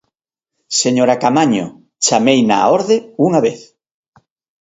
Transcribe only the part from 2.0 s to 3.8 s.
chameina á orde unha vez.